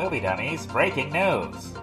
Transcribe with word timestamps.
Movie 0.00 0.20
Dummies 0.20 0.64
breaking 0.66 1.12
news. 1.12 1.74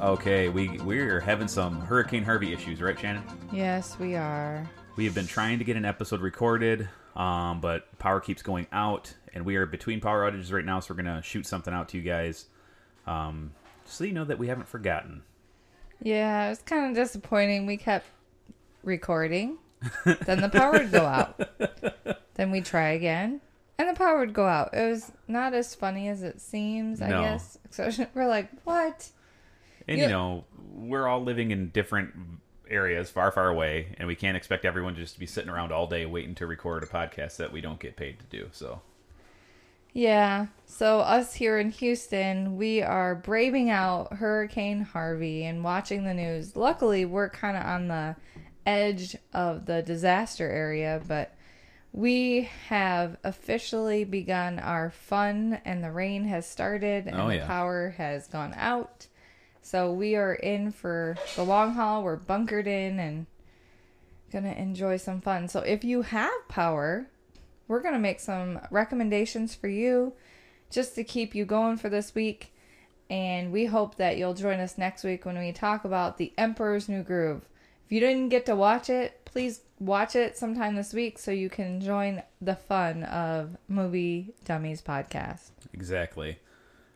Okay, 0.00 0.48
we 0.48 0.78
we're 0.78 1.18
having 1.18 1.48
some 1.48 1.80
Hurricane 1.80 2.22
Harvey 2.22 2.52
issues, 2.52 2.80
right, 2.80 2.96
Shannon? 2.96 3.24
Yes, 3.50 3.98
we 3.98 4.14
are. 4.14 4.70
We 4.94 5.04
have 5.04 5.16
been 5.16 5.26
trying 5.26 5.58
to 5.58 5.64
get 5.64 5.76
an 5.76 5.84
episode 5.84 6.20
recorded, 6.20 6.88
um, 7.16 7.60
but 7.60 7.98
power 7.98 8.20
keeps 8.20 8.40
going 8.40 8.68
out, 8.70 9.12
and 9.34 9.44
we 9.44 9.56
are 9.56 9.66
between 9.66 10.00
power 10.00 10.30
outages 10.30 10.52
right 10.52 10.64
now, 10.64 10.78
so 10.78 10.94
we're 10.94 11.02
gonna 11.02 11.22
shoot 11.22 11.44
something 11.44 11.74
out 11.74 11.88
to 11.88 11.96
you 11.96 12.04
guys, 12.04 12.46
um, 13.08 13.50
so 13.84 14.04
you 14.04 14.12
know 14.12 14.24
that 14.24 14.38
we 14.38 14.46
haven't 14.46 14.68
forgotten. 14.68 15.24
Yeah, 16.00 16.46
it 16.46 16.50
was 16.50 16.62
kind 16.62 16.86
of 16.88 16.94
disappointing. 16.94 17.66
We 17.66 17.76
kept 17.76 18.06
recording, 18.82 19.58
then 20.26 20.40
the 20.40 20.48
power 20.48 20.72
would 20.78 20.90
go 20.92 21.04
out. 21.06 21.40
Then 22.34 22.50
we'd 22.50 22.64
try 22.64 22.90
again, 22.90 23.40
and 23.78 23.88
the 23.88 23.94
power 23.94 24.18
would 24.18 24.32
go 24.34 24.46
out. 24.46 24.74
It 24.74 24.90
was 24.90 25.12
not 25.28 25.54
as 25.54 25.74
funny 25.74 26.08
as 26.08 26.22
it 26.22 26.40
seems, 26.40 27.00
I 27.02 27.08
No. 27.08 27.22
guess. 27.22 27.58
So 27.70 27.90
we're 28.14 28.28
like, 28.28 28.48
what? 28.64 29.08
And 29.88 29.98
Yeah. 29.98 30.04
you 30.04 30.10
know, 30.10 30.44
we're 30.74 31.06
all 31.06 31.22
living 31.22 31.50
in 31.50 31.68
different 31.70 32.14
areas, 32.68 33.10
far, 33.10 33.32
far 33.32 33.48
away, 33.48 33.94
and 33.98 34.06
we 34.06 34.14
can't 34.14 34.36
expect 34.36 34.64
everyone 34.64 34.94
just 34.94 35.14
to 35.14 35.20
be 35.20 35.26
sitting 35.26 35.50
around 35.50 35.72
all 35.72 35.86
day 35.86 36.06
waiting 36.06 36.34
to 36.36 36.46
record 36.46 36.82
a 36.82 36.86
podcast 36.86 37.36
that 37.38 37.52
we 37.52 37.60
don't 37.60 37.80
get 37.80 37.96
paid 37.96 38.18
to 38.20 38.24
do. 38.26 38.48
So 38.52 38.80
Yeah. 39.92 40.46
So 40.66 41.00
us 41.00 41.34
here 41.34 41.58
in 41.58 41.70
Houston, 41.70 42.56
we 42.56 42.80
are 42.80 43.16
braving 43.16 43.70
out 43.70 44.12
Hurricane 44.14 44.82
Harvey 44.82 45.44
and 45.44 45.64
watching 45.64 46.04
the 46.04 46.14
news. 46.14 46.54
Luckily, 46.54 47.04
we're 47.04 47.28
kind 47.28 47.56
of 47.56 47.64
on 47.64 47.88
the 47.88 48.14
edge 48.66 49.16
of 49.32 49.66
the 49.66 49.82
disaster 49.82 50.48
area, 50.48 51.02
but 51.06 51.34
we 51.92 52.48
have 52.68 53.16
officially 53.24 54.04
begun 54.04 54.58
our 54.58 54.90
fun 54.90 55.60
and 55.64 55.82
the 55.82 55.90
rain 55.90 56.24
has 56.24 56.48
started 56.48 57.06
and 57.06 57.20
Oh, 57.20 57.28
the 57.28 57.40
power 57.40 57.94
has 57.96 58.28
gone 58.28 58.54
out. 58.56 59.06
So 59.62 59.92
we 59.92 60.14
are 60.14 60.34
in 60.34 60.72
for 60.72 61.16
the 61.36 61.42
long 61.42 61.74
haul. 61.74 62.02
We're 62.02 62.16
bunkered 62.16 62.66
in 62.66 62.98
and 62.98 63.26
gonna 64.32 64.52
enjoy 64.52 64.96
some 64.96 65.20
fun. 65.20 65.48
So 65.48 65.60
if 65.60 65.82
you 65.84 66.02
have 66.02 66.48
power, 66.48 67.06
we're 67.66 67.82
to 67.82 67.98
make 67.98 68.20
some 68.20 68.60
recommendations 68.70 69.54
for 69.54 69.68
you 69.68 70.12
just 70.70 70.94
to 70.94 71.04
keep 71.04 71.34
you 71.34 71.44
going 71.44 71.76
for 71.76 71.88
this 71.88 72.14
week. 72.14 72.52
And 73.08 73.52
we 73.52 73.66
hope 73.66 73.96
that 73.96 74.16
you'll 74.16 74.34
join 74.34 74.60
us 74.60 74.78
next 74.78 75.02
week 75.02 75.26
when 75.26 75.36
we 75.36 75.50
talk 75.50 75.84
about 75.84 76.16
The 76.16 76.32
Emperor's 76.38 76.88
New 76.88 77.02
Groove. 77.02 77.48
If 77.90 77.94
you 77.94 78.00
didn't 78.02 78.28
get 78.28 78.46
to 78.46 78.54
watch 78.54 78.88
it, 78.88 79.24
please 79.24 79.62
watch 79.80 80.14
it 80.14 80.38
sometime 80.38 80.76
this 80.76 80.94
week 80.94 81.18
so 81.18 81.32
you 81.32 81.50
can 81.50 81.80
join 81.80 82.22
the 82.40 82.54
fun 82.54 83.02
of 83.02 83.56
Movie 83.66 84.32
Dummies 84.44 84.80
podcast. 84.80 85.50
exactly, 85.72 86.38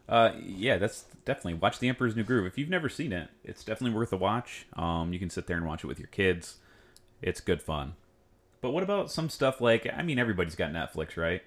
uh, 0.08 0.30
yeah, 0.40 0.76
that's 0.76 1.06
definitely 1.24 1.54
watch 1.54 1.80
The 1.80 1.88
Emperor's 1.88 2.14
New 2.14 2.22
Groove. 2.22 2.46
If 2.46 2.56
you've 2.58 2.68
never 2.68 2.88
seen 2.88 3.12
it, 3.12 3.28
it's 3.42 3.64
definitely 3.64 3.96
worth 3.96 4.12
a 4.12 4.16
watch. 4.16 4.66
Um, 4.74 5.12
you 5.12 5.18
can 5.18 5.30
sit 5.30 5.48
there 5.48 5.56
and 5.56 5.66
watch 5.66 5.82
it 5.82 5.88
with 5.88 5.98
your 5.98 6.06
kids. 6.06 6.58
It's 7.20 7.40
good 7.40 7.60
fun. 7.60 7.94
But 8.60 8.70
what 8.70 8.84
about 8.84 9.10
some 9.10 9.28
stuff 9.28 9.60
like? 9.60 9.92
I 9.92 10.02
mean, 10.02 10.20
everybody's 10.20 10.54
got 10.54 10.70
Netflix, 10.70 11.16
right? 11.16 11.42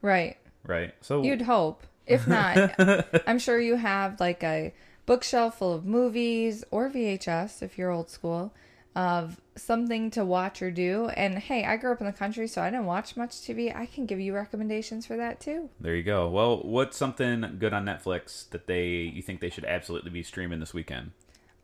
Right. 0.00 0.36
Right. 0.62 0.94
So 1.00 1.24
You'd 1.24 1.42
hope. 1.42 1.82
If 2.06 2.28
not, 2.28 2.76
I'm 3.26 3.40
sure 3.40 3.58
you 3.58 3.74
have 3.74 4.20
like 4.20 4.44
a 4.44 4.72
bookshelf 5.06 5.58
full 5.58 5.74
of 5.74 5.84
movies 5.84 6.62
or 6.70 6.88
VHS 6.88 7.62
if 7.64 7.76
you're 7.76 7.90
old 7.90 8.08
school 8.08 8.54
of 8.94 9.40
something 9.56 10.10
to 10.10 10.24
watch 10.24 10.60
or 10.60 10.70
do. 10.70 11.08
And 11.16 11.38
hey, 11.38 11.64
I 11.64 11.76
grew 11.76 11.92
up 11.92 12.00
in 12.00 12.06
the 12.06 12.12
country, 12.12 12.46
so 12.46 12.62
I 12.62 12.70
didn't 12.70 12.86
watch 12.86 13.16
much 13.16 13.32
TV. 13.32 13.74
I 13.74 13.86
can 13.86 14.06
give 14.06 14.20
you 14.20 14.34
recommendations 14.34 15.06
for 15.06 15.16
that 15.16 15.40
too. 15.40 15.70
There 15.80 15.94
you 15.94 16.02
go. 16.02 16.28
Well, 16.28 16.58
what's 16.62 16.96
something 16.96 17.56
good 17.58 17.72
on 17.72 17.84
Netflix 17.84 18.48
that 18.50 18.66
they 18.66 18.86
you 18.86 19.22
think 19.22 19.40
they 19.40 19.50
should 19.50 19.64
absolutely 19.64 20.10
be 20.10 20.22
streaming 20.22 20.60
this 20.60 20.74
weekend? 20.74 21.12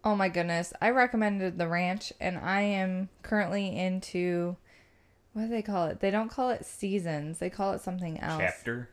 Oh 0.04 0.16
my 0.16 0.28
goodness. 0.28 0.72
I 0.80 0.90
recommended 0.90 1.58
The 1.58 1.68
Ranch, 1.68 2.12
and 2.20 2.38
I 2.38 2.60
am 2.62 3.08
currently 3.22 3.76
into 3.76 4.56
what 5.32 5.42
do 5.42 5.48
they 5.48 5.62
call 5.62 5.86
it? 5.86 6.00
They 6.00 6.10
don't 6.10 6.30
call 6.30 6.50
it 6.50 6.64
seasons, 6.64 7.38
they 7.38 7.50
call 7.50 7.72
it 7.72 7.80
something 7.80 8.18
else. 8.20 8.40
Chapter. 8.40 8.88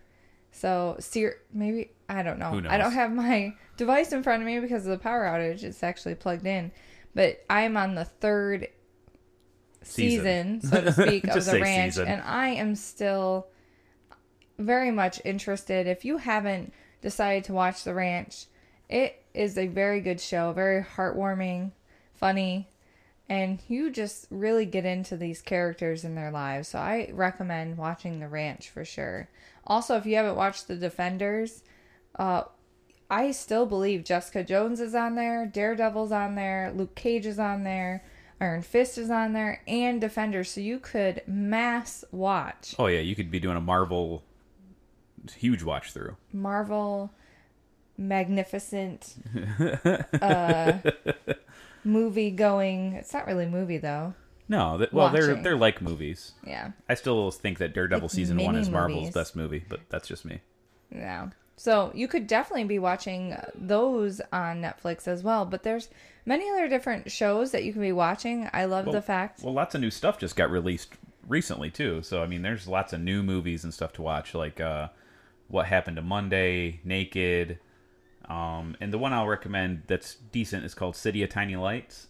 So, 0.51 0.95
ser- 0.99 1.39
maybe 1.53 1.91
I 2.07 2.23
don't 2.23 2.39
know. 2.39 2.51
Who 2.51 2.67
I 2.67 2.77
don't 2.77 2.93
have 2.93 3.11
my 3.11 3.55
device 3.77 4.13
in 4.13 4.23
front 4.23 4.41
of 4.41 4.45
me 4.45 4.59
because 4.59 4.85
of 4.85 4.91
the 4.91 4.97
power 4.97 5.25
outage. 5.25 5.63
It's 5.63 5.83
actually 5.83 6.15
plugged 6.15 6.45
in, 6.45 6.71
but 7.15 7.43
I'm 7.49 7.77
on 7.77 7.95
the 7.95 8.05
third 8.05 8.67
Season. 9.81 10.61
season, 10.61 10.69
so 10.69 10.81
to 10.81 10.91
speak, 10.91 11.23
of 11.35 11.45
the 11.45 11.59
ranch, 11.59 11.93
season. 11.93 12.07
and 12.07 12.21
I 12.21 12.49
am 12.49 12.75
still 12.75 13.47
very 14.57 14.91
much 14.91 15.21
interested. 15.25 15.87
If 15.87 16.05
you 16.05 16.17
haven't 16.17 16.73
decided 17.01 17.45
to 17.45 17.53
watch 17.53 17.83
the 17.83 17.93
ranch, 17.93 18.45
it 18.89 19.23
is 19.33 19.57
a 19.57 19.67
very 19.67 20.01
good 20.01 20.19
show, 20.19 20.51
very 20.53 20.83
heartwarming, 20.83 21.71
funny, 22.15 22.67
and 23.29 23.59
you 23.67 23.91
just 23.91 24.27
really 24.29 24.65
get 24.65 24.85
into 24.85 25.17
these 25.17 25.41
characters 25.41 26.03
and 26.03 26.17
their 26.17 26.31
lives. 26.31 26.69
So 26.69 26.79
I 26.79 27.09
recommend 27.13 27.77
watching 27.77 28.19
The 28.19 28.27
Ranch 28.27 28.69
for 28.69 28.85
sure. 28.85 29.29
Also, 29.65 29.97
if 29.97 30.05
you 30.05 30.15
haven't 30.15 30.35
watched 30.35 30.67
The 30.67 30.75
Defenders, 30.75 31.63
uh, 32.17 32.43
I 33.09 33.31
still 33.31 33.65
believe 33.65 34.03
Jessica 34.03 34.43
Jones 34.43 34.79
is 34.79 34.95
on 34.95 35.15
there, 35.15 35.45
Daredevil's 35.45 36.11
on 36.11 36.35
there, 36.35 36.71
Luke 36.75 36.95
Cage 36.95 37.25
is 37.25 37.37
on 37.39 37.63
there, 37.63 38.03
Iron 38.41 38.61
Fist 38.63 38.97
is 38.97 39.09
on 39.09 39.33
there, 39.33 39.61
and 39.67 40.01
Defenders. 40.01 40.49
So 40.49 40.61
you 40.61 40.79
could 40.79 41.21
mass 41.27 42.03
watch 42.11 42.75
Oh 42.79 42.87
yeah, 42.87 42.99
you 42.99 43.15
could 43.15 43.29
be 43.31 43.39
doing 43.39 43.57
a 43.57 43.61
Marvel 43.61 44.23
huge 45.35 45.63
watch 45.63 45.91
through. 45.91 46.17
Marvel 46.33 47.11
magnificent 47.97 49.15
uh, 50.21 50.73
movie 51.83 52.31
going. 52.31 52.93
It's 52.93 53.13
not 53.13 53.25
really 53.27 53.45
movie 53.45 53.77
though. 53.77 54.13
No, 54.47 54.77
that, 54.77 54.93
well 54.93 55.09
they're 55.09 55.35
they're 55.35 55.57
like 55.57 55.81
movies. 55.81 56.33
Yeah. 56.45 56.71
I 56.89 56.93
still 56.95 57.31
think 57.31 57.57
that 57.59 57.73
Daredevil 57.73 58.05
Like 58.07 58.11
season 58.11 58.37
one 58.37 58.55
is 58.55 58.69
Marvel's 58.69 58.97
movies. 58.99 59.13
best 59.13 59.35
movie, 59.35 59.63
but 59.67 59.79
that's 59.89 60.07
just 60.07 60.25
me. 60.25 60.41
Yeah. 60.91 61.29
So 61.57 61.91
you 61.95 62.07
could 62.07 62.27
definitely 62.27 62.65
be 62.65 62.79
watching 62.79 63.35
those 63.55 64.21
on 64.33 64.61
Netflix 64.61 65.07
as 65.07 65.23
well. 65.23 65.45
But 65.45 65.63
there's 65.63 65.89
many 66.25 66.49
other 66.49 66.67
different 66.67 67.11
shows 67.11 67.51
that 67.51 67.63
you 67.63 67.71
can 67.71 67.81
be 67.81 67.91
watching. 67.91 68.49
I 68.51 68.65
love 68.65 68.85
the 68.91 69.01
fact. 69.01 69.41
Well, 69.41 69.53
lots 69.53 69.75
of 69.75 69.81
new 69.81 69.91
stuff 69.91 70.19
just 70.19 70.35
got 70.35 70.51
released 70.51 70.93
recently 71.27 71.71
too. 71.71 72.01
So 72.03 72.21
I 72.21 72.27
mean, 72.27 72.41
there's 72.41 72.67
lots 72.67 72.93
of 72.93 73.01
new 73.01 73.23
movies 73.23 73.63
and 73.63 73.73
stuff 73.73 73.93
to 73.93 74.01
watch, 74.01 74.33
like 74.33 74.59
uh, 74.59 74.89
What 75.47 75.67
Happened 75.67 75.95
to 75.95 76.01
Monday, 76.01 76.81
Naked, 76.83 77.59
um, 78.29 78.75
and 78.81 78.91
the 78.91 78.97
one 78.97 79.13
I'll 79.13 79.27
recommend 79.27 79.83
that's 79.87 80.15
decent 80.15 80.65
is 80.65 80.73
called 80.73 80.95
City 80.95 81.23
of 81.23 81.29
Tiny 81.29 81.55
Lights. 81.55 82.07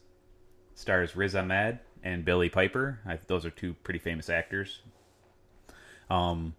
Stars 0.76 1.16
Riz 1.16 1.36
Ahmed 1.36 1.80
and 2.04 2.26
Billie 2.26 2.50
Piper. 2.50 3.00
I, 3.06 3.18
those 3.28 3.46
are 3.46 3.50
two 3.50 3.74
pretty 3.84 4.00
famous 4.00 4.30
actors. 4.30 4.82
Um, 6.10 6.54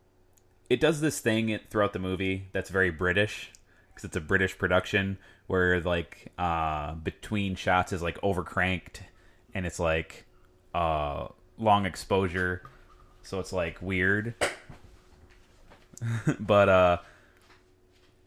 it 0.69 0.81
does 0.81 1.01
this 1.01 1.21
thing 1.21 1.59
throughout 1.71 1.93
the 1.93 1.99
movie 1.99 2.49
that's 2.53 2.71
very 2.71 2.91
British 2.91 3.53
because 3.91 4.05
it's 4.05 4.17
a 4.17 4.21
British 4.21 4.59
production 4.59 5.19
where 5.47 5.81
like 5.81 6.33
uh 6.39 6.95
between 6.95 7.55
shots 7.55 7.93
is 7.93 8.03
like 8.03 8.21
overcranked 8.21 9.01
and 9.55 9.65
it's 9.67 9.79
like 9.79 10.27
uh 10.75 11.29
long 11.59 11.87
exposure. 11.87 12.63
So 13.23 13.41
it's 13.41 13.53
like 13.53 13.81
weird. 13.81 14.35
But 16.39 16.69
uh 16.69 16.99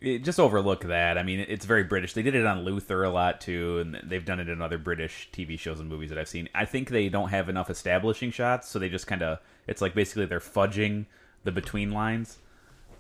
it, 0.02 0.24
just 0.24 0.40
overlook 0.40 0.86
that. 0.86 1.18
I 1.20 1.24
mean 1.24 1.40
it's 1.42 1.66
very 1.66 1.84
british. 1.84 2.14
They 2.14 2.24
did 2.24 2.34
it 2.34 2.46
on 2.46 2.64
luther 2.64 3.04
a 3.04 3.12
lot 3.12 3.42
too 3.42 3.80
and 3.80 4.00
they've 4.10 4.26
done 4.26 4.40
it 4.40 4.50
in 4.50 4.60
other 4.62 4.80
british 4.80 5.30
tv 5.32 5.60
shows 5.60 5.80
and 5.80 5.88
movies 5.88 6.10
that 6.10 6.18
i've 6.18 6.28
seen. 6.30 6.50
I 6.56 6.66
think 6.66 6.90
they 6.90 7.10
don't 7.10 7.30
have 7.30 7.48
enough 7.48 7.69
establishing 7.69 8.31
shots 8.31 8.69
so 8.69 8.80
they 8.80 8.90
just 8.90 9.06
kind 9.06 9.22
of 9.22 9.40
it's 9.68 9.81
like 9.81 9.94
basically 9.94 10.25
they're 10.25 10.40
fudging 10.40 11.06
the 11.44 11.51
between 11.51 11.91
lines 11.91 12.39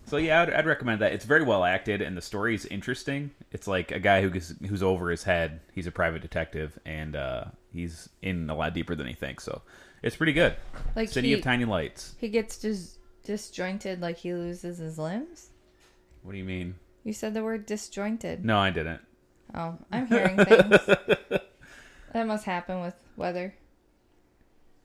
so 0.09 0.17
yeah, 0.17 0.41
I'd, 0.41 0.49
I'd 0.51 0.65
recommend 0.65 1.01
that. 1.01 1.13
It's 1.13 1.25
very 1.25 1.43
well 1.43 1.63
acted, 1.63 2.01
and 2.01 2.17
the 2.17 2.21
story's 2.21 2.65
interesting. 2.65 3.29
It's 3.51 3.67
like 3.67 3.91
a 3.91 3.99
guy 3.99 4.23
who 4.23 4.31
gets, 4.31 4.53
who's 4.67 4.81
over 4.81 5.11
his 5.11 5.23
head. 5.23 5.59
He's 5.73 5.85
a 5.85 5.91
private 5.91 6.23
detective, 6.23 6.79
and 6.83 7.15
uh, 7.15 7.45
he's 7.71 8.09
in 8.23 8.49
a 8.49 8.55
lot 8.55 8.73
deeper 8.73 8.95
than 8.95 9.05
he 9.05 9.13
thinks. 9.13 9.43
So 9.43 9.61
it's 10.01 10.15
pretty 10.15 10.33
good. 10.33 10.55
Like 10.95 11.09
City 11.09 11.27
he, 11.27 11.33
of 11.35 11.41
Tiny 11.41 11.65
Lights. 11.65 12.15
he 12.17 12.29
gets 12.29 12.57
dis- 12.57 12.97
disjointed, 13.23 14.01
like 14.01 14.17
he 14.17 14.33
loses 14.33 14.79
his 14.79 14.97
limbs. 14.97 15.51
What 16.23 16.31
do 16.31 16.39
you 16.39 16.43
mean? 16.43 16.73
You 17.03 17.13
said 17.13 17.35
the 17.35 17.43
word 17.43 17.67
disjointed. 17.67 18.43
No, 18.43 18.57
I 18.57 18.71
didn't. 18.71 19.01
Oh, 19.53 19.77
I'm 19.91 20.07
hearing 20.07 20.37
things. 20.37 20.69
that 22.13 22.25
must 22.25 22.45
happen 22.45 22.81
with 22.81 22.95
weather. 23.15 23.53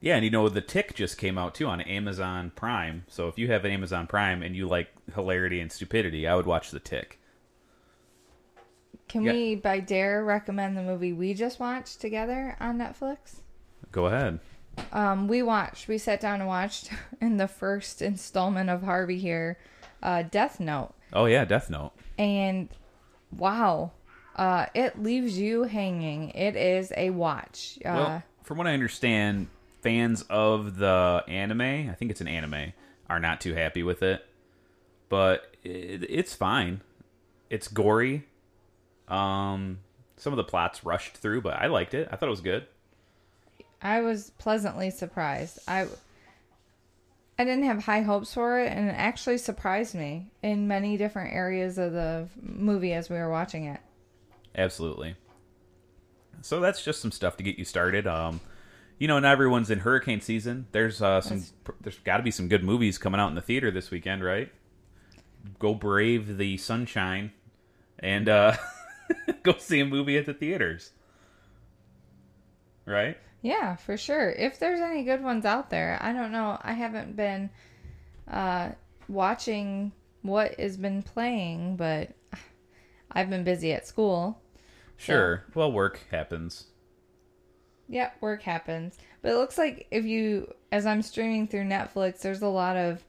Yeah, 0.05 0.17
and 0.17 0.23
you 0.23 0.29
know 0.29 0.47
the 0.49 0.61
Tick 0.61 0.93
just 0.93 1.17
came 1.17 1.35
out 1.35 1.55
too 1.55 1.65
on 1.65 1.81
Amazon 1.81 2.51
Prime. 2.55 3.05
So 3.07 3.27
if 3.27 3.39
you 3.39 3.47
have 3.47 3.65
Amazon 3.65 4.05
Prime 4.05 4.43
and 4.43 4.55
you 4.55 4.67
like 4.67 4.89
hilarity 5.15 5.59
and 5.59 5.71
stupidity, 5.71 6.27
I 6.27 6.35
would 6.35 6.45
watch 6.45 6.69
the 6.69 6.79
Tick. 6.79 7.19
Can 9.07 9.23
Yeah. 9.23 9.31
we, 9.33 9.55
by 9.55 9.79
dare, 9.79 10.23
recommend 10.23 10.77
the 10.77 10.83
movie 10.83 11.11
we 11.11 11.33
just 11.33 11.59
watched 11.59 12.01
together 12.01 12.55
on 12.59 12.77
Netflix? 12.77 13.37
Go 13.91 14.05
ahead. 14.05 14.39
Um, 14.91 15.27
we 15.27 15.41
watched, 15.41 15.87
we 15.87 15.97
sat 15.97 16.19
down 16.21 16.39
and 16.39 16.47
watched 16.47 16.91
in 17.19 17.37
the 17.37 17.47
first 17.47 17.99
installment 17.99 18.69
of 18.69 18.83
Harvey 18.83 19.17
here, 19.17 19.57
uh, 20.03 20.21
Death 20.21 20.59
Note. 20.59 20.93
Oh 21.13 21.25
yeah, 21.25 21.45
Death 21.45 21.71
Note. 21.71 21.93
And 22.19 22.69
wow, 23.35 23.93
uh, 24.35 24.67
it 24.75 25.01
leaves 25.01 25.39
you 25.39 25.63
hanging. 25.63 26.29
It 26.29 26.55
is 26.55 26.93
a 26.95 27.09
watch. 27.09 27.79
Uh, 27.83 27.89
Well, 27.91 28.23
from 28.43 28.59
what 28.59 28.67
I 28.67 28.73
understand, 28.75 29.47
fans 29.85 30.23
of 30.31 30.77
the 30.77 31.23
anime, 31.27 31.61
I 31.61 31.93
think 31.93 32.09
it's 32.09 32.19
an 32.19 32.27
anime, 32.27 32.73
are 33.07 33.19
not 33.19 33.39
too 33.39 33.53
happy 33.53 33.83
with 33.83 34.01
it. 34.01 34.25
But 35.09 35.55
it, 35.63 36.03
it's 36.09 36.33
fine. 36.33 36.81
It's 37.51 37.67
gory. 37.67 38.25
Um, 39.07 39.77
some 40.17 40.33
of 40.33 40.37
the 40.37 40.43
plots 40.43 40.83
rushed 40.83 41.17
through, 41.17 41.41
but 41.41 41.53
I 41.53 41.67
liked 41.67 41.93
it. 41.93 42.09
I 42.11 42.15
thought 42.15 42.25
it 42.25 42.31
was 42.31 42.41
good. 42.41 42.65
I 43.79 44.01
was 44.01 44.31
pleasantly 44.39 44.89
surprised. 44.89 45.59
I 45.67 45.85
I 47.37 47.43
didn't 47.43 47.65
have 47.65 47.83
high 47.83 48.01
hopes 48.01 48.33
for 48.33 48.59
it, 48.59 48.71
and 48.71 48.89
it 48.89 48.95
actually 48.97 49.37
surprised 49.37 49.93
me 49.93 50.31
in 50.41 50.67
many 50.67 50.97
different 50.97 51.31
areas 51.33 51.77
of 51.77 51.91
the 51.91 52.27
movie 52.41 52.93
as 52.93 53.07
we 53.09 53.17
were 53.17 53.29
watching 53.29 53.65
it. 53.65 53.81
Absolutely. 54.57 55.15
So 56.41 56.59
that's 56.59 56.83
just 56.83 57.01
some 57.01 57.11
stuff 57.11 57.37
to 57.37 57.43
get 57.43 57.59
you 57.59 57.65
started. 57.65 58.07
Um, 58.07 58.39
you 58.97 59.07
know, 59.07 59.19
not 59.19 59.31
everyone's 59.31 59.69
in 59.69 59.79
hurricane 59.79 60.21
season. 60.21 60.67
There's 60.71 61.01
uh, 61.01 61.21
some. 61.21 61.43
There's 61.81 61.99
got 61.99 62.17
to 62.17 62.23
be 62.23 62.31
some 62.31 62.47
good 62.47 62.63
movies 62.63 62.97
coming 62.97 63.19
out 63.19 63.29
in 63.29 63.35
the 63.35 63.41
theater 63.41 63.71
this 63.71 63.91
weekend, 63.91 64.23
right? 64.23 64.51
Go 65.59 65.73
brave 65.73 66.37
the 66.37 66.57
sunshine, 66.57 67.31
and 67.99 68.29
uh, 68.29 68.55
go 69.43 69.55
see 69.57 69.79
a 69.79 69.85
movie 69.85 70.17
at 70.17 70.25
the 70.25 70.33
theaters. 70.33 70.91
Right? 72.85 73.17
Yeah, 73.41 73.75
for 73.75 73.97
sure. 73.97 74.31
If 74.31 74.59
there's 74.59 74.79
any 74.79 75.03
good 75.03 75.21
ones 75.23 75.45
out 75.45 75.69
there, 75.69 75.97
I 76.01 76.13
don't 76.13 76.31
know. 76.31 76.57
I 76.61 76.73
haven't 76.73 77.15
been 77.15 77.49
uh, 78.27 78.69
watching 79.07 79.91
what 80.21 80.59
has 80.59 80.77
been 80.77 81.03
playing, 81.03 81.75
but 81.75 82.09
I've 83.11 83.29
been 83.29 83.43
busy 83.43 83.71
at 83.73 83.87
school. 83.87 84.41
Sure. 84.97 85.43
Well, 85.53 85.71
work 85.71 85.99
happens. 86.11 86.67
Yeah, 87.87 88.11
work 88.21 88.41
happens. 88.41 88.97
But 89.21 89.31
it 89.31 89.35
looks 89.35 89.57
like 89.57 89.87
if 89.91 90.05
you, 90.05 90.53
as 90.71 90.85
I'm 90.85 91.01
streaming 91.01 91.47
through 91.47 91.65
Netflix, 91.65 92.21
there's 92.21 92.41
a 92.41 92.47
lot 92.47 92.77
of 92.77 93.03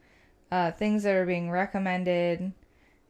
uh, 0.50 0.70
things 0.73 1.02
that 1.02 1.14
are 1.14 1.26
being 1.26 1.50
recommended. 1.50 2.52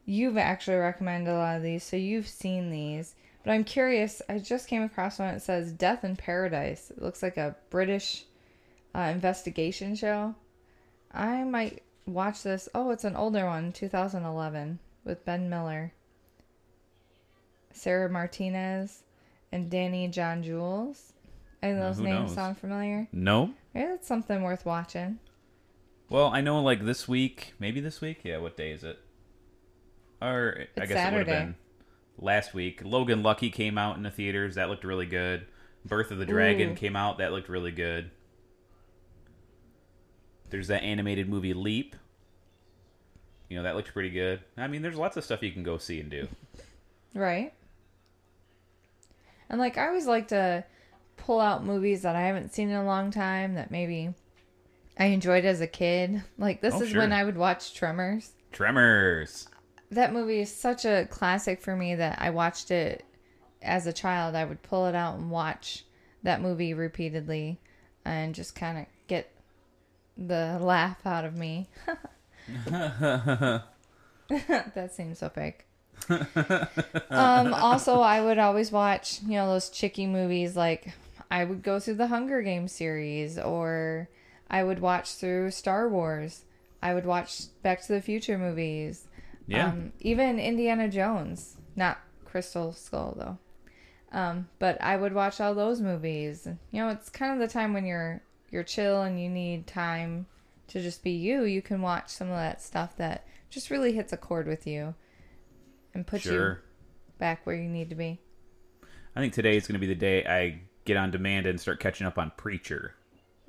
You've 0.05 0.37
actually 0.37 0.77
recommended 0.77 1.31
a 1.31 1.37
lot 1.37 1.57
of 1.57 1.63
these, 1.63 1.83
so 1.83 1.97
you've 1.97 2.27
seen 2.27 2.69
these. 2.69 3.15
But 3.43 3.51
I'm 3.51 3.63
curious. 3.63 4.21
I 4.29 4.39
just 4.39 4.67
came 4.67 4.81
across 4.81 5.19
one. 5.19 5.33
It 5.33 5.41
says 5.41 5.71
"Death 5.71 6.03
in 6.03 6.15
Paradise." 6.15 6.91
It 6.91 7.01
looks 7.01 7.23
like 7.23 7.37
a 7.37 7.55
British 7.69 8.25
uh, 8.95 9.01
investigation 9.01 9.95
show. 9.95 10.35
I 11.13 11.43
might 11.43 11.83
watch 12.05 12.43
this. 12.43 12.67
Oh, 12.73 12.89
it's 12.89 13.03
an 13.03 13.15
older 13.15 13.45
one, 13.45 13.71
2011, 13.71 14.79
with 15.03 15.25
Ben 15.25 15.49
Miller, 15.49 15.93
Sarah 17.71 18.09
Martinez, 18.09 19.03
and 19.51 19.69
Danny 19.69 20.07
John 20.07 20.43
Jules. 20.43 21.13
Of 21.63 21.77
Uh, 21.77 21.81
those 21.81 21.99
names 21.99 22.29
knows? 22.29 22.33
sound 22.35 22.57
familiar? 22.57 23.07
No. 23.11 23.53
Maybe 23.73 23.87
that's 23.87 24.07
something 24.07 24.43
worth 24.43 24.65
watching. 24.65 25.19
Well, 26.09 26.27
I 26.27 26.41
know 26.41 26.61
like 26.61 26.85
this 26.85 27.07
week, 27.07 27.53
maybe 27.59 27.79
this 27.81 27.99
week. 27.99 28.21
Yeah, 28.23 28.37
what 28.37 28.55
day 28.55 28.71
is 28.71 28.83
it? 28.83 28.99
Or 30.21 30.55
I 30.59 30.61
It's 30.81 30.89
guess 30.89 31.11
it 31.11 31.15
would 31.15 31.27
have 31.27 31.45
been 31.45 31.55
last 32.17 32.53
week. 32.53 32.81
Logan 32.83 33.21
Lucky 33.23 33.49
came 33.49 33.77
out 33.77 33.97
in 33.97 34.03
the 34.03 34.11
theaters. 34.11 34.55
That 34.55 34.69
looked 34.69 34.83
really 34.83 35.05
good. 35.05 35.47
Birth 35.85 36.11
of 36.11 36.17
the 36.17 36.25
Dragon 36.25 36.71
Ooh. 36.71 36.75
came 36.75 36.95
out. 36.95 37.17
That 37.17 37.31
looked 37.31 37.49
really 37.49 37.71
good. 37.71 38.11
There's 40.49 40.67
that 40.67 40.83
animated 40.83 41.27
movie 41.27 41.53
Leap. 41.53 41.95
You 43.49 43.57
know, 43.57 43.63
that 43.63 43.75
looks 43.75 43.91
pretty 43.91 44.09
good. 44.09 44.41
I 44.57 44.67
mean, 44.67 44.81
there's 44.81 44.95
lots 44.97 45.17
of 45.17 45.23
stuff 45.23 45.41
you 45.43 45.51
can 45.51 45.63
go 45.63 45.77
see 45.77 45.99
and 45.99 46.09
do. 46.09 46.27
Right. 47.13 47.51
And 49.49 49.59
like 49.59 49.75
I 49.77 49.87
always 49.87 50.05
like 50.05 50.27
to 50.27 50.63
pull 51.27 51.39
out 51.41 51.65
movies 51.65 52.03
that 52.03 52.15
I 52.15 52.21
haven't 52.21 52.53
seen 52.53 52.69
in 52.69 52.75
a 52.77 52.85
long 52.85 53.11
time 53.11 53.55
that 53.55 53.69
maybe 53.69 54.13
I 54.97 55.07
enjoyed 55.07 55.43
as 55.43 55.59
a 55.61 55.67
kid. 55.67 56.23
Like 56.39 56.61
this 56.61 56.73
Oh, 56.73 56.81
is 56.81 56.95
when. 56.95 57.11
I 57.11 57.23
would 57.25 57.35
watch 57.37 57.73
Tremors. 57.73 58.31
Tremors. 58.53 59.49
That 59.91 60.13
movie 60.13 60.39
is 60.39 60.53
such 60.55 60.85
a 60.85 61.05
classic 61.11 61.61
for 61.61 61.75
me 61.75 61.95
that 61.95 62.17
I 62.21 62.29
watched 62.29 62.71
it 62.71 63.03
as 63.61 63.85
a 63.87 63.93
child. 63.93 64.35
I 64.35 64.45
would 64.45 64.63
pull 64.63 64.85
it 64.87 64.95
out 64.95 65.17
and 65.19 65.29
watch 65.29 65.83
that 66.23 66.41
movie 66.41 66.73
repeatedly 66.73 67.59
and 68.05 68.33
just 68.33 68.55
kind 68.55 68.77
of 68.77 68.85
get 69.07 69.29
the 70.17 70.57
laugh 70.61 71.05
out 71.05 71.25
of 71.25 71.35
me. 71.37 71.67
that 72.67 73.63
seems 74.91 75.19
so 75.19 75.27
fake. 75.29 75.65
um, 77.09 77.53
also, 77.53 77.99
I 77.99 78.21
would 78.21 78.37
always 78.39 78.71
watch, 78.71 79.19
you 79.23 79.33
know, 79.33 79.47
those 79.47 79.69
chicky 79.69 80.07
movies. 80.07 80.55
Like, 80.55 80.93
I 81.29 81.43
would 81.43 81.63
go 81.63 81.79
through 81.79 81.95
the 81.95 82.07
Hunger 82.07 82.41
Games 82.41 82.71
series, 82.71 83.37
or 83.37 84.09
I 84.49 84.63
would 84.63 84.79
watch 84.79 85.15
through 85.15 85.51
Star 85.51 85.89
Wars. 85.89 86.45
I 86.81 86.93
would 86.93 87.05
watch 87.05 87.43
Back 87.63 87.81
to 87.83 87.93
the 87.93 88.01
Future 88.01 88.37
movies. 88.37 89.07
Yeah. 89.47 89.69
Um, 89.69 89.93
even 89.99 90.39
Indiana 90.39 90.89
Jones, 90.89 91.57
not 91.75 91.99
Crystal 92.25 92.73
Skull 92.73 93.15
though. 93.17 93.37
Um, 94.11 94.47
but 94.59 94.81
I 94.81 94.95
would 94.95 95.13
watch 95.13 95.41
all 95.41 95.53
those 95.53 95.81
movies. 95.81 96.47
You 96.71 96.81
know, 96.81 96.89
it's 96.89 97.09
kind 97.09 97.33
of 97.33 97.39
the 97.39 97.51
time 97.51 97.73
when 97.73 97.85
you're 97.85 98.21
you're 98.49 98.63
chill 98.63 99.01
and 99.01 99.21
you 99.21 99.29
need 99.29 99.67
time 99.67 100.27
to 100.67 100.81
just 100.81 101.03
be 101.03 101.11
you. 101.11 101.43
You 101.43 101.61
can 101.61 101.81
watch 101.81 102.09
some 102.09 102.29
of 102.29 102.37
that 102.37 102.61
stuff 102.61 102.95
that 102.97 103.25
just 103.49 103.69
really 103.69 103.93
hits 103.93 104.13
a 104.13 104.17
chord 104.17 104.47
with 104.47 104.67
you 104.67 104.95
and 105.93 106.05
puts 106.05 106.25
you 106.25 106.57
back 107.17 107.45
where 107.45 107.55
you 107.55 107.69
need 107.69 107.89
to 107.89 107.95
be. 107.95 108.19
I 109.15 109.19
think 109.19 109.33
today 109.33 109.57
is 109.57 109.67
going 109.67 109.73
to 109.73 109.79
be 109.79 109.87
the 109.87 109.95
day 109.95 110.25
I 110.25 110.61
get 110.87 110.97
on 110.97 111.11
demand 111.11 111.45
and 111.45 111.59
start 111.61 111.79
catching 111.79 112.07
up 112.07 112.17
on 112.17 112.31
Preacher. 112.37 112.95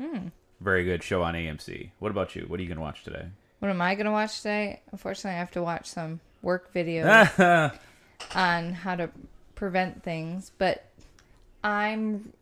Hmm. 0.00 0.28
Very 0.60 0.84
good 0.84 1.02
show 1.02 1.22
on 1.22 1.34
AMC. 1.34 1.90
What 2.00 2.10
about 2.10 2.34
you? 2.36 2.42
What 2.48 2.58
are 2.58 2.62
you 2.62 2.68
going 2.68 2.78
to 2.78 2.82
watch 2.82 3.04
today? 3.04 3.26
What 3.60 3.70
am 3.70 3.80
I 3.82 3.96
gonna 3.96 4.12
watch 4.12 4.36
today? 4.36 4.82
Unfortunately, 4.92 5.32
I 5.34 5.40
have 5.40 5.50
to 5.52 5.62
watch 5.62 5.86
some 5.88 6.20
work 6.42 6.72
videos 6.72 7.72
on 8.36 8.72
how 8.72 8.94
to 8.94 9.10
prevent 9.56 10.04
things, 10.04 10.52
but 10.58 10.84
I'm 11.64 12.32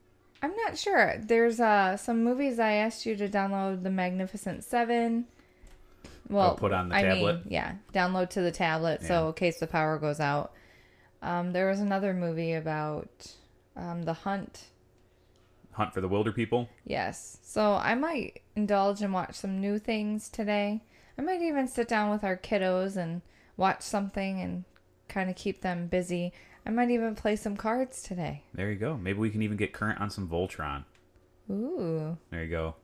I'm 0.43 0.55
not 0.67 0.77
sure. 0.77 1.15
There's 1.19 1.59
uh 1.59 1.97
some 1.97 2.23
movies 2.23 2.59
I 2.59 2.73
asked 2.73 3.07
you 3.07 3.17
to 3.17 3.29
download 3.29 3.83
the 3.83 3.89
Magnificent 3.89 4.63
Seven. 4.65 5.25
Well, 6.29 6.51
Oh, 6.53 6.55
put 6.57 6.75
on 6.75 6.91
the 6.91 6.97
I 6.97 7.03
tablet? 7.03 7.45
Mean, 7.47 7.53
yeah, 7.55 7.73
download 7.95 8.29
to 8.31 8.43
the 8.43 8.53
tablet 8.53 9.03
so 9.03 9.29
in 9.29 9.33
case 9.35 9.59
the 9.59 9.67
power 9.67 9.97
goes 9.99 10.21
out. 10.21 10.53
Um, 11.23 11.53
there 11.53 11.71
was 11.71 11.81
another 11.81 12.13
movie 12.13 12.53
about 12.53 13.09
um, 13.75 14.03
the 14.03 14.13
hunt. 14.13 14.65
Hunt 15.77 15.95
for 15.95 16.01
the 16.01 16.09
Wilder 16.09 16.33
People. 16.33 16.69
Yes, 16.85 17.39
so 17.43 17.75
I 17.75 17.95
might 17.95 18.41
indulge 18.55 19.03
and 19.03 19.13
watch 19.13 19.35
some 19.35 19.61
new 19.61 19.79
things 19.79 20.29
today. 20.29 20.83
I 21.19 21.23
might 21.23 21.41
even 21.43 21.69
sit 21.69 21.89
down 21.89 22.11
with 22.11 22.25
our 22.25 22.37
kiddos 22.37 22.97
and 22.97 23.23
watch 23.57 23.83
something 23.83 24.41
and 24.41 24.65
kind 25.09 25.31
of 25.31 25.37
keep 25.37 25.63
them 25.63 25.87
busy. 25.87 26.33
I 26.67 26.71
might 26.71 26.91
even 26.91 27.15
play 27.15 27.37
some 27.37 27.57
cards 27.57 28.03
today. 28.03 28.43
There 28.55 28.71
you 28.71 28.77
go. 28.77 28.97
Maybe 28.97 29.19
we 29.19 29.31
can 29.31 29.43
even 29.43 29.57
get 29.57 29.73
current 29.73 30.01
on 30.01 30.11
some 30.11 30.29
Voltron. 30.29 30.85
Ooh. 31.51 32.19
There 32.31 32.43
you 32.43 32.51
go. 32.51 32.75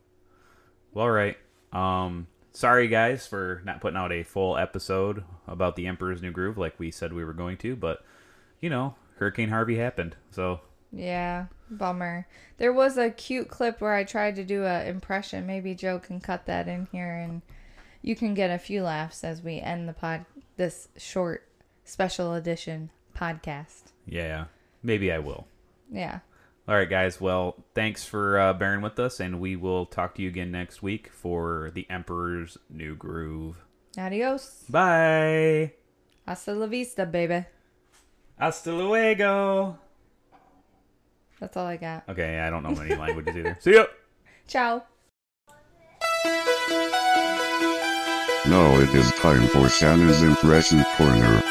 Well, 0.93 1.07
all 1.07 1.11
right. 1.11 1.37
Um, 1.73 2.29
sorry 2.53 2.87
guys 2.89 3.27
for 3.27 3.63
not 3.65 3.81
putting 3.81 3.97
out 3.97 4.13
a 4.13 4.23
full 4.23 4.57
episode 4.57 5.25
about 5.49 5.75
the 5.75 5.87
Emperor's 5.87 6.23
New 6.23 6.31
Groove 6.31 6.59
like 6.59 6.79
we 6.79 6.91
said 6.91 7.13
we 7.13 7.25
were 7.25 7.33
going 7.33 7.57
to, 7.59 7.75
but 7.75 8.05
you 8.61 8.71
know, 8.71 8.95
Hurricane 9.17 9.49
Harvey 9.49 9.77
happened, 9.77 10.17
so 10.31 10.61
Yeah, 10.93 11.47
bummer. 11.79 12.27
There 12.59 12.73
was 12.73 12.97
a 12.97 13.11
cute 13.11 13.49
clip 13.49 13.81
where 13.81 13.95
I 13.95 14.05
tried 14.05 14.37
to 14.37 14.45
do 14.45 14.65
a 14.65 14.85
impression. 14.87 15.47
Maybe 15.47 15.75
Joe 15.75 15.99
can 15.99 16.21
cut 16.21 16.47
that 16.47 16.69
in 16.69 16.89
here 16.93 17.13
and 17.13 17.43
you 18.03 18.17
can 18.17 18.35
get 18.35 18.51
a 18.51 18.59
few 18.59 18.83
laughs 18.83 19.25
as 19.25 19.43
we 19.43 19.61
end 19.61 19.89
the 19.89 19.93
pod 19.93 20.25
this 20.57 20.89
short 20.97 21.49
special 21.85 22.35
edition 22.35 22.91
podcast. 23.17 23.93
yeah, 24.07 24.47
maybe 24.83 25.13
I 25.13 25.19
will. 25.19 25.47
Yeah. 25.91 26.21
All 26.69 26.77
right, 26.77 26.89
guys. 26.89 27.21
Well, 27.21 27.57
thanks 27.75 28.05
for 28.05 28.39
uh, 28.39 28.53
bearing 28.53 28.83
with 28.83 28.99
us, 29.01 29.19
and 29.19 29.41
we 29.41 29.57
will 29.57 29.85
talk 29.85 30.15
to 30.15 30.23
you 30.23 30.29
again 30.29 30.53
next 30.53 30.81
week 30.83 31.11
for 31.13 31.73
the 31.75 31.87
Emperor's 31.91 32.57
New 32.71 32.95
Groove. 32.95 33.65
Adios. 33.99 34.65
Bye. 34.71 35.73
Hasta 36.27 36.55
la 36.55 36.67
vista, 36.67 37.05
baby. 37.05 37.45
Hasta 38.39 38.73
luego. 38.73 39.77
That's 41.43 41.57
all 41.57 41.67
I 41.67 41.77
got. 41.77 42.05
Okay, 42.09 42.39
I 42.39 42.51
don't 42.51 42.63
know 42.63 42.71
many 42.71 42.95
languages 43.01 43.35
either. 43.37 43.59
See 43.59 43.75
ya. 43.75 43.87
Ciao. 44.47 44.85
Now 48.47 48.79
it 48.79 48.95
is 48.95 49.11
time 49.17 49.49
for 49.49 49.69
Shannon's 49.69 50.23
Impression 50.23 50.85
Corner. 50.97 51.43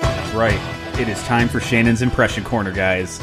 That's 0.00 0.34
right. 0.34 0.98
It 0.98 1.08
is 1.10 1.22
time 1.24 1.46
for 1.48 1.60
Shannon's 1.60 2.00
Impression 2.00 2.42
Corner, 2.42 2.72
guys. 2.72 3.20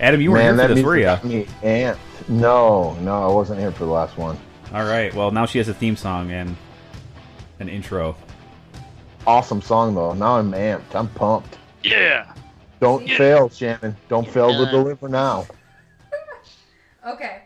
Adam, 0.00 0.20
you 0.20 0.32
were 0.32 0.38
Man, 0.38 0.56
here 0.58 0.68
for 0.68 0.74
this, 0.74 0.84
were 0.84 0.94
music 0.96 1.04
ya? 1.06 1.14
got 1.14 1.24
me 1.24 1.46
amped. 1.62 2.28
No, 2.28 2.94
no, 2.94 3.30
I 3.30 3.32
wasn't 3.32 3.60
here 3.60 3.70
for 3.70 3.84
the 3.84 3.92
last 3.92 4.18
one. 4.18 4.36
All 4.74 4.84
right. 4.84 5.14
Well, 5.14 5.30
now 5.30 5.46
she 5.46 5.58
has 5.58 5.68
a 5.68 5.74
theme 5.74 5.94
song 5.94 6.32
and 6.32 6.56
an 7.60 7.68
intro. 7.68 8.16
Awesome 9.24 9.62
song 9.62 9.94
though. 9.94 10.14
Now 10.14 10.38
I'm 10.38 10.50
amped. 10.50 10.96
I'm 10.96 11.06
pumped. 11.10 11.58
Yeah. 11.84 12.34
Don't 12.82 13.06
Yeah. 13.06 13.16
fail, 13.16 13.48
Shannon. 13.48 13.96
Don't 14.08 14.28
fail 14.28 14.48
to 14.52 14.66
deliver 14.70 15.08
now. 15.08 15.46
Okay. 17.04 17.42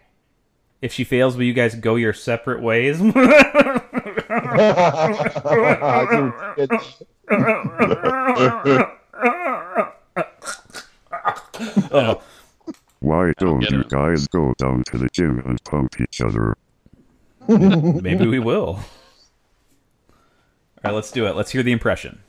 If 0.82 0.92
she 0.92 1.02
fails, 1.02 1.34
will 1.34 1.44
you 1.44 1.54
guys 1.54 1.74
go 1.74 1.96
your 1.96 2.12
separate 2.12 2.60
ways? 2.60 3.00
oh, 11.90 12.20
Why 13.00 13.32
don't 13.38 13.62
you 13.70 13.84
guys 13.84 14.28
go 14.28 14.52
down 14.58 14.84
to 14.88 14.98
the 14.98 15.08
gym 15.12 15.42
and 15.46 15.62
pump 15.64 15.98
each 16.00 16.20
other? 16.20 16.54
maybe 17.48 18.26
we 18.26 18.38
will. 18.38 18.66
All 18.68 18.84
right, 20.84 20.92
let's 20.92 21.10
do 21.10 21.26
it. 21.26 21.34
Let's 21.34 21.50
hear 21.50 21.62
the 21.62 21.72
impression. 21.72 22.20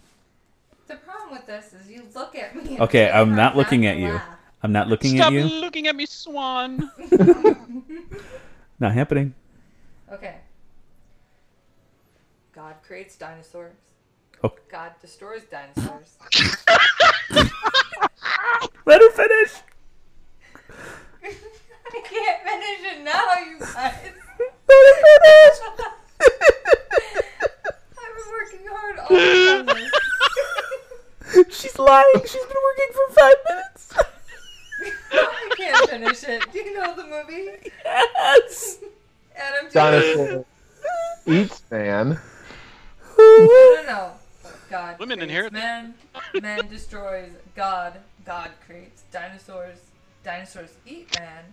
The 0.87 0.95
problem 0.95 1.31
with 1.31 1.45
this 1.45 1.73
is 1.73 1.91
you 1.91 2.03
look 2.17 2.35
at 2.35 2.55
me. 2.55 2.77
Okay, 2.87 3.09
I'm 3.09 3.35
not 3.35 3.55
looking 3.55 3.85
at 3.85 3.97
you. 3.97 4.13
laugh. 4.13 4.23
I'm 4.63 4.71
not 4.71 4.87
looking 4.87 5.15
Stop 5.17 5.27
at 5.27 5.33
you. 5.33 5.47
Stop 5.47 5.61
looking 5.61 5.87
at 5.87 5.95
me, 5.95 6.05
Swan. 6.07 6.91
Not 8.79 8.93
happening. 8.93 9.33
Okay. 10.11 10.35
God 12.53 12.75
creates 12.85 13.15
dinosaurs. 13.17 13.75
Oh. 14.43 14.51
God 14.69 14.93
destroys 14.99 15.43
dinosaurs. 15.43 16.17
Let 18.85 19.01
her 19.01 19.11
finish. 19.11 19.53
I 21.23 22.01
can't 22.03 22.41
finish 22.43 22.93
it 22.93 23.03
now, 23.03 23.33
you 23.45 23.59
guys. 23.59 23.75
I've 23.77 24.03
been 28.15 28.29
working 28.31 28.65
hard 28.69 28.97
all 28.99 29.09
week 29.15 29.49
on 29.59 29.65
this. 29.67 29.91
She's 31.49 31.77
lying. 31.77 32.05
She's 32.21 32.33
been 32.33 32.61
working 32.63 32.91
for 32.93 33.07
five 33.13 33.35
minutes. 33.49 33.93
I 35.11 35.49
can't 35.57 35.89
finish 35.89 36.23
it. 36.23 36.51
Do 36.51 36.59
you 36.59 36.73
know 36.79 36.95
the 36.95 37.03
movie? 37.03 37.71
Yes. 37.83 38.79
Adam, 39.35 39.65
do 39.65 39.65
you 39.65 39.66
Dinosaur 39.77 40.45
eats 41.27 41.61
man. 41.71 42.19
No, 43.17 43.45
no, 43.47 43.83
no. 43.87 44.11
God 44.69 44.99
Women 44.99 45.19
creates 45.19 45.31
inherit- 45.31 45.53
men. 45.53 45.93
Man 46.41 46.67
destroys 46.67 47.31
God. 47.55 47.99
God 48.25 48.51
creates 48.65 49.03
dinosaurs. 49.11 49.77
Dinosaurs 50.23 50.71
eat 50.85 51.13
man. 51.19 51.43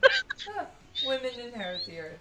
Huh. 0.48 0.64
Women 1.06 1.30
inherit 1.44 1.80
the 1.86 2.00
earth. 2.00 2.18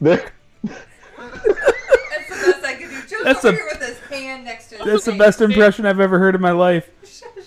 There- 0.00 0.32
That's 0.62 2.28
the 2.28 2.52
best 2.52 2.64
I 2.64 2.74
can 2.74 2.88
do. 2.88 3.00
Joe's 3.08 3.24
That's 3.24 3.44
over 3.44 3.48
a- 3.48 3.52
here 3.60 3.68
with 3.72 3.82
his 3.86 3.98
hand 4.08 4.44
next 4.44 4.68
to 4.70 4.76
his 4.76 4.86
That's 4.86 5.04
the 5.04 5.12
best 5.16 5.40
impression 5.40 5.84
I've 5.86 6.00
ever 6.00 6.18
heard 6.18 6.34
in 6.34 6.40
my 6.40 6.52
life. 6.52 6.88
Oh, 7.24 7.37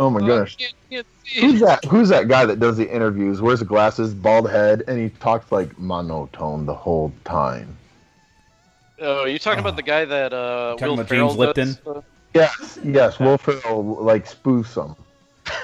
oh 0.00 0.10
my 0.10 0.18
Oh, 0.20 0.26
goodness. 0.26 0.56
can't- 0.56 0.74
can't 0.90 1.06
see. 1.24 1.40
Who's 1.40 1.60
that? 1.60 1.84
Who's 1.84 2.08
that 2.08 2.26
guy 2.26 2.44
that 2.46 2.58
does 2.58 2.76
the 2.76 2.92
interviews? 2.92 3.40
Wears 3.40 3.60
the 3.60 3.64
glasses, 3.64 4.12
bald 4.14 4.50
head, 4.50 4.82
and 4.88 4.98
he 4.98 5.10
talks 5.20 5.52
like 5.52 5.78
monotone 5.78 6.66
the 6.66 6.74
whole 6.74 7.12
time. 7.24 7.76
Oh, 9.00 9.24
you 9.26 9.38
talking 9.38 9.60
about 9.60 9.76
the 9.76 9.82
guy 9.82 10.04
that 10.04 10.32
uh, 10.32 10.72
Talking 10.72 10.88
Will 10.88 10.94
about 10.94 11.08
Ferrell 11.08 11.28
James 11.28 11.38
Lipton? 11.38 11.68
does, 11.68 11.86
uh, 11.86 12.00
Yes, 12.34 12.78
yes. 12.84 13.18
Will 13.20 13.38
Ferrell 13.38 13.82
like 13.84 14.26
spoofs 14.28 14.74
him. 14.84 14.96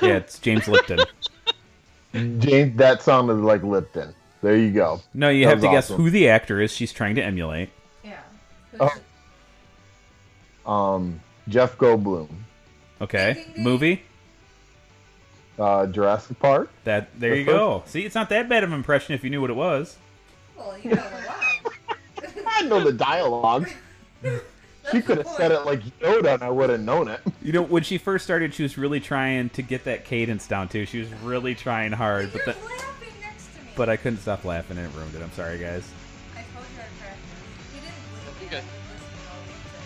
Yeah, 0.01 0.17
it's 0.17 0.39
James 0.39 0.67
Lipton. 0.69 1.01
James, 2.41 2.77
that 2.79 3.03
sounded 3.03 3.35
like 3.35 3.63
Lipton. 3.63 4.15
There 4.43 4.57
you 4.57 4.71
go. 4.71 5.01
No, 5.13 5.29
you 5.29 5.45
That 5.45 5.51
have 5.51 5.61
to 5.63 5.67
was 5.69 5.75
guess 5.75 5.91
awesome. 5.91 6.03
who 6.05 6.11
the 6.11 6.29
actor 6.29 6.61
is 6.61 6.73
she's 6.73 6.93
trying 6.93 7.15
to 7.17 7.23
emulate. 7.23 7.71
yeah. 8.05 8.21
Oh. 8.81 8.91
Um, 10.73 11.21
Jeff 11.49 11.77
Goldblum, 11.79 12.29
Okay, 13.01 13.35
Ding, 13.35 13.45
ding, 13.45 13.55
ding. 13.55 13.65
movie. 13.65 14.03
Uh, 15.59 15.87
Jurassic 15.87 16.39
Park. 16.39 16.71
That 16.85 17.09
there 17.19 17.31
The 17.31 17.39
you 17.39 17.45
first- 17.45 17.55
go. 17.57 17.83
See, 17.87 18.05
it's 18.05 18.15
not 18.15 18.29
that 18.31 18.49
bad 18.49 18.65
of 18.65 18.71
an 18.71 18.77
impression 18.77 19.15
if 19.15 19.23
you 19.25 19.31
knew 19.31 19.41
what 19.41 19.51
it 19.51 19.57
was. 19.57 19.97
Well, 20.57 20.77
you 20.83 20.91
know 20.91 20.97
the 20.97 21.27
line. 21.27 22.43
I 22.47 22.63
know 22.63 22.81
the 22.83 22.93
dialogue. 22.93 23.69
She 24.93 25.03
could 25.03 25.19
have 25.19 25.27
said 25.29 25.51
it 25.53 25.67
like 25.67 25.83
Yoda, 26.01 26.35
and 26.35 26.43
I 26.43 26.49
would 26.51 26.71
have 26.71 26.81
known 26.81 27.09
it. 27.09 27.21
You 27.43 27.53
know, 27.53 27.63
when 27.63 27.83
she 27.83 27.99
first 27.99 28.25
started, 28.25 28.55
she 28.55 28.63
was 28.63 28.79
really 28.79 29.01
trying 29.01 29.51
to 29.51 29.63
get 29.63 29.85
that 29.85 30.05
cadence 30.05 30.47
down 30.47 30.69
too. 30.69 30.87
She 30.87 31.01
was 31.01 31.13
really 31.25 31.55
trying 31.55 31.93
hard, 31.93 32.33
but 32.33 32.47
You're 32.47 32.55
that, 32.55 32.65
laughing 32.65 33.09
next 33.21 33.47
to 33.55 33.61
me. 33.63 33.69
but 33.77 33.89
I 33.89 33.97
couldn't 33.97 34.21
stop 34.21 34.45
laughing 34.45 34.79
and 34.79 34.87
it 34.87 34.97
ruined 34.97 35.15
it. 35.15 35.23
I'm 35.23 35.33
sorry, 35.33 35.59
guys. 35.59 35.89
I 36.35 36.43
told 36.55 36.65
you 36.75 36.81
I 36.81 36.85
practiced. 37.03 37.75
He 37.75 37.81
didn't 37.81 37.95
believe 38.11 38.41
me. 38.41 38.47
Okay. 38.47 38.59
I've 38.59 38.65
been 38.65 38.87
listening 38.95 39.27
all 39.29 39.43
week 39.49 39.63
to 39.67 39.79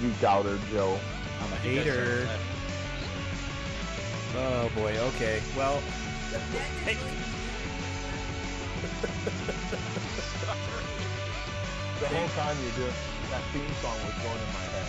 impressions. 0.00 0.02
You 0.02 0.10
doubter, 0.20 0.58
Joe. 0.72 0.98
I'm 1.42 1.52
a 1.52 1.68
you 1.68 1.80
hater. 1.80 2.28
Oh 4.36 4.70
boy. 4.76 4.96
Okay. 4.98 5.42
Well, 5.56 5.82
The 12.00 12.06
whole 12.08 12.28
time 12.28 12.56
you 12.64 12.70
do 12.72 12.86
that 13.30 13.42
theme 13.52 13.68
song 13.82 13.98
was 14.06 14.14
going 14.24 14.40
in 14.40 14.52
my 14.54 14.64
head. 14.72 14.86